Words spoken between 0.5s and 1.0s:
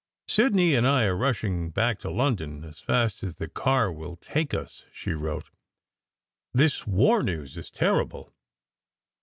ney and